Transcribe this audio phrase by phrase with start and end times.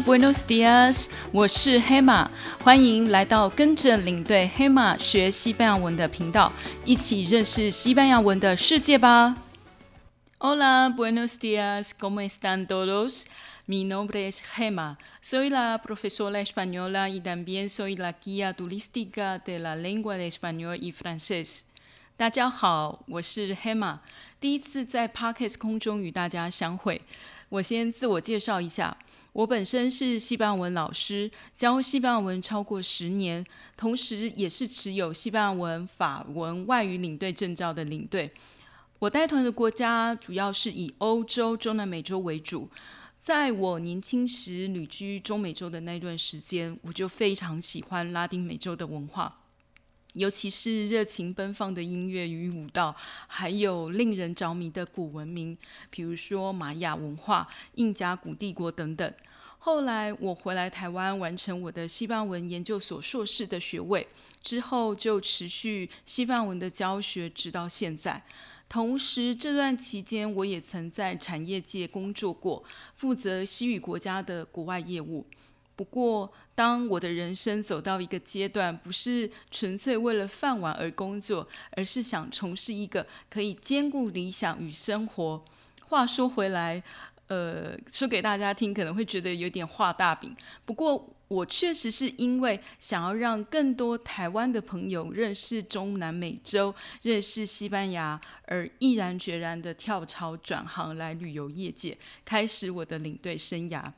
[0.00, 2.28] Buenos días，我是黑马，
[2.62, 6.52] 欢迎来到跟着领队黑马学西班牙文的频道，
[6.84, 9.36] 一起认识西班牙文的世界吧。
[10.38, 13.26] Hola, buenos días, ¿cómo están todos?
[13.66, 19.60] Mi nombre es Gema, soy la profesora española y también soy la guía turística de
[19.60, 21.66] la lengua de español y francés。
[22.16, 23.98] 大家好，我是 HEMA，
[24.38, 27.02] 第一次在 Parkes 空中与大家相会。
[27.48, 28.96] 我先自我介绍一下，
[29.32, 33.44] 我本身是西班牙文老师，教西班牙文超过十年，
[33.76, 38.32] 同时也是持有西班牙文、法文外语领队证照的领队。
[39.00, 42.70] 我带团的国家主要是以欧洲、中南美洲为主。
[43.18, 49.40] 在我年轻时旅居中美洲的那段时间，我就非常喜欢拉丁美洲的文化。
[50.14, 52.94] 尤其是热情奔放的音乐与舞蹈，
[53.26, 55.56] 还有令人着迷的古文明，
[55.90, 59.12] 比如说玛雅文化、印加古帝国等等。
[59.58, 64.06] 后来我回来台湾，完成我的西班牙文研究所硕士的学位
[64.42, 68.22] 之后，就持续西班牙文的教学，直到现在。
[68.68, 72.62] 同时，这段期间我也曾在产业界工作过，
[72.94, 75.26] 负责西语国家的国外业务。
[75.76, 85.44] 不过，当我的人生走到一个阶段，不是纯粹为了饭碗而工作，而是想从事一个可以兼顾理想与生活。
[85.86, 86.80] 话说回来，
[87.26, 90.36] 呃，说给大家听可能会觉得有点画大饼。
[90.64, 96.72] 不过，我确实是因为想要让更多台湾的朋友认识中南美洲、
[97.02, 103.90] 认识西班牙，而毅然决然的跳槽转行来旅游业界，开始我的领队生涯。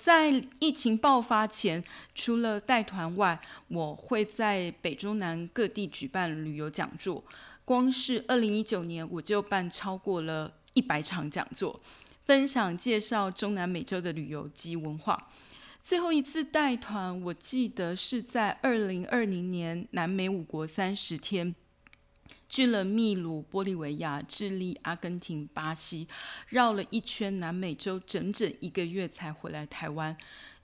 [0.00, 1.82] 在疫情爆发前，
[2.14, 7.22] 除了带团外，我会在北中南各地举办旅游讲座。
[7.64, 11.78] 光是二零一九年，我就办超过了一百场讲座，
[12.24, 15.28] 分享介绍中南美洲的旅游及文化。
[15.82, 21.54] 最后一次带团，我记得是在二零二零年南美五国三十天。
[22.48, 26.08] 去了秘鲁、玻利维亚、智利、阿根廷、巴西，
[26.48, 30.16] 绕了一圈南美洲，整整一个月才回来台湾。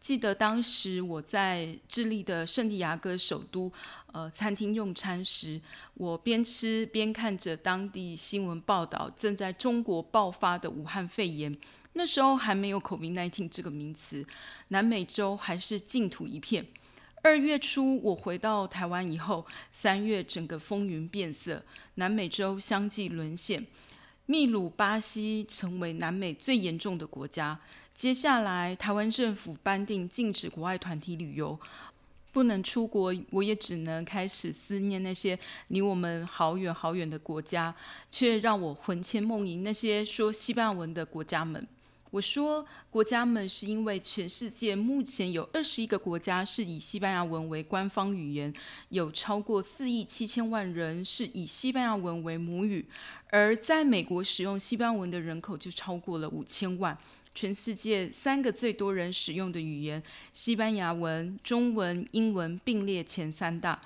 [0.00, 3.72] 记得当时我在智利的圣地亚哥首都，
[4.12, 5.60] 呃，餐厅用餐时，
[5.94, 11.56] 我边吃边看着当地新闻报道，正在中国爆发的武汉肺炎。
[11.92, 14.26] 那时候还没有 COVID-19 这个名词，
[14.68, 16.66] 南美洲还是净土一片。
[17.24, 21.62] 二月初我回到台湾以后，三月整个风云变色，
[21.94, 23.64] 南美洲相继沦陷，
[24.26, 27.60] 秘鲁、巴西成为南美最严重的国家。
[27.94, 31.56] 接下来，台湾政府颁定禁止国外团体旅游，
[32.32, 35.38] 不能出国，我也只能开始思念那些
[35.68, 37.72] 离我们好远好远的国家，
[38.10, 41.64] 却让我魂牵梦萦那些说西班牙文的国家们。
[42.12, 48.52] 我说国家们是因为全世界目前有二十一个国家是以西班牙文为官方语言，
[48.90, 52.84] 有超过四亿七千万人是以西班牙文为母语，
[53.30, 56.96] 而在美国使用西班牙文的人口就超过了五千万。
[57.34, 60.02] 全世界三个最多人使用的语言，
[60.34, 63.80] 西班牙文、中文、英文并列前三大。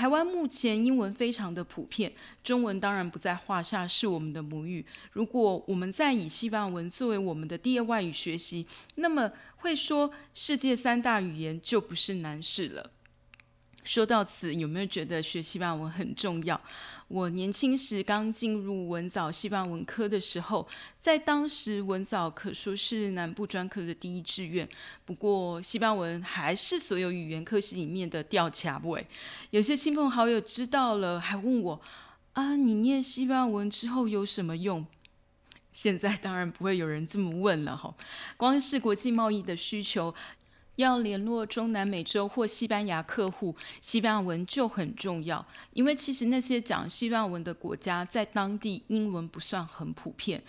[0.00, 2.10] 台湾目前英文非常的普遍，
[2.42, 4.82] 中文当然不在话下，是我们的母语。
[5.12, 12.90] 如果我们再以西班牙文作为我们的第二外语学习，那么会说世界三大语言就不是难事了。
[13.82, 16.60] 说到此，有没有觉得学西班牙文很重要？
[17.08, 20.68] 我年轻时刚进入文藻西班牙文科的时候，
[21.00, 24.68] 在当时文藻可说是南部专科的第一志愿。
[25.04, 29.04] 不过西班牙文还是所有语言科系里面的吊卡位。
[29.50, 31.80] 有些亲朋好友知道了，还问我：
[32.34, 34.86] 啊，你念西班牙文之后有什么用？
[35.72, 37.94] 现在当然不会有人这么问了哈。
[38.36, 40.14] 光是国际贸易的需求。
[40.76, 50.42] 要联络中南美洲或西班牙客户，西班牙文就很重要，因为其实那些讲西班牙文的国家，在当地英文不算很普遍。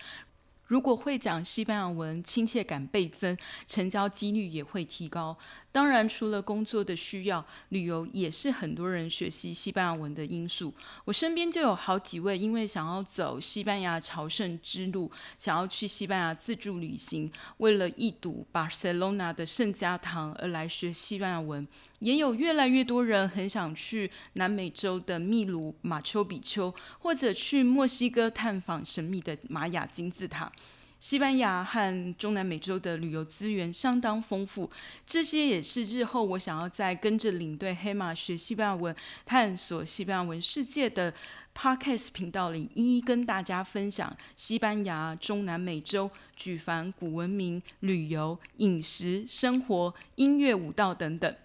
[0.71, 3.37] 如果会讲西班牙文，亲切感倍增，
[3.67, 5.37] 成交几率也会提高。
[5.69, 10.73] 当然，除了工作的需要，旅游也是很多人学习西班牙文的因素。
[11.03, 21.67] 我身边就有好几位，因为想要走西班牙朝圣之路，想要去西班牙自助旅行，为了一睹巴塞罗那的圣家堂而来学西班牙文。
[22.01, 30.51] 也有越来越多人很想去南美洲的秘鲁马丘比丘，或者去墨西哥探访神秘的玛雅金字塔。
[30.99, 34.69] 西班牙和中南美洲的旅游资源相当丰富，
[35.05, 38.95] 这些也是日后我想要在跟着领队黑马学西班牙文、
[39.25, 41.13] 探索西班牙文世界的
[41.55, 51.35] Podcast 频道里一一跟大家分享西班牙、中南美洲举凡古文明、旅游、饮食、生活、音乐、舞蹈等等。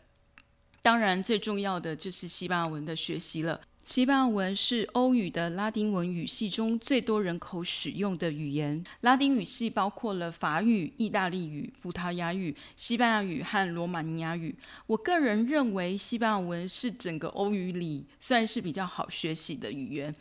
[0.86, 3.60] 当然，最重要的就是西班牙文的学习了。
[3.82, 8.84] 西班牙文是欧语的拉丁文语系中最多人口使用的语言。
[9.00, 14.54] 拉丁语系包括了法语、意大利语、葡萄牙语、西班牙语和罗马尼亚语。
[14.86, 20.14] 我个人认为，西班牙文是整个欧语里算是比较好学习的语言。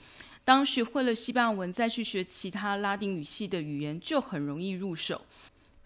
[0.44, 5.22] 当学会了西班牙文，再去学其他拉丁语系的语言，就很容易入手。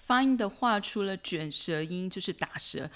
[0.10, 2.90] 发音的话，除了卷舌音就是打舌，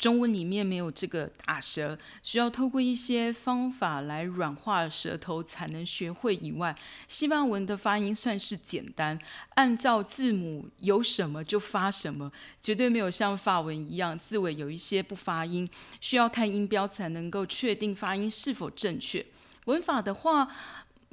[0.00, 6.76] 中文里面没有这个打舌，需要透过一些方法来软化舌头才能学会以外，
[7.06, 9.16] 西班牙文的发音算是简单，
[9.50, 19.24] 按照字母有什么就发什么，绝对没有像法文一样字尾有一些不发音，需要看音标才能够确定发音是否正确。
[19.66, 20.48] 文法的话，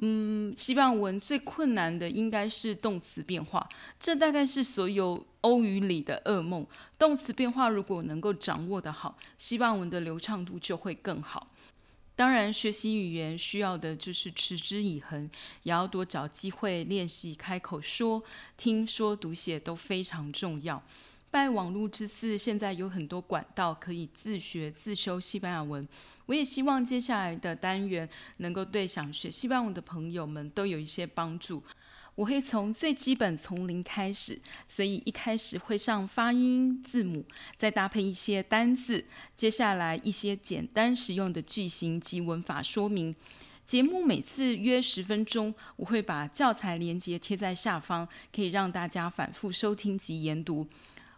[0.00, 3.66] 嗯，西班文最困难的应该是动词变化，
[3.98, 6.66] 这大概是所有欧语里的噩梦。
[6.98, 11.50] 动词变化如果能够掌握得好，西班文的流畅度就会更好。
[12.14, 15.30] 当然，学习语言需要的就是持之以恒，
[15.62, 18.22] 也要多找机会练习开口说、
[18.56, 20.82] 听说读写都非常重要。
[21.36, 25.86] 拜网络之赐，现在有很多管道可以自学自修西班牙文。
[26.24, 31.62] 我也希望接下来的单元能够对想学西班牙文的朋友们都有一些帮助。
[32.14, 37.22] 我会从最基本从零开始，所以一开始会上发音字母，
[37.58, 39.04] 再搭配一些单字，
[39.34, 43.14] 接下来一些简单实用的句型及文法说明。
[43.66, 50.66] 节目每次约十分钟，我会把教材连接贴在下方，可以让大家反复收听及研读。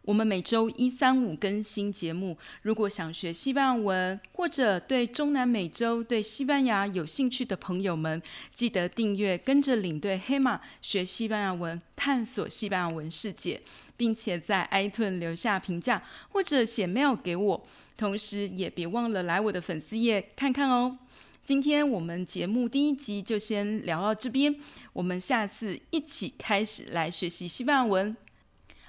[0.08, 2.34] 我们每周一、三、五更新节目。
[2.62, 8.22] 如果想学西班牙文，或者对中南美洲、对西班牙有兴趣的朋友们，
[8.54, 13.60] 记得订阅，跟着领队黑马学西班牙文，探索西班牙文世界，
[13.98, 17.66] 并且在 iTunes 留下评价，或者写 mail 给我。
[17.98, 20.96] 同时，也别忘了来我的粉丝页看看哦。
[21.44, 24.56] 今天我们节目第一集就先聊到这边，
[24.94, 28.16] 我们下次一起开始来学习西班牙文。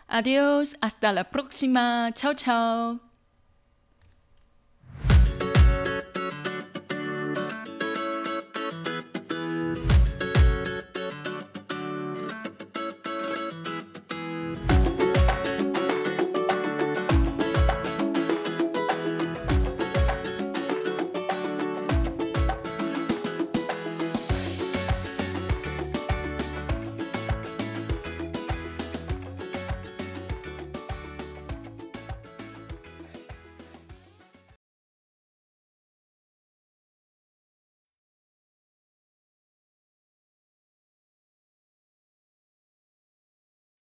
[0.10, 2.12] Adiós, hasta la próxima.
[2.14, 3.09] Chao, chao.